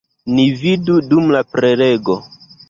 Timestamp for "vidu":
0.61-0.95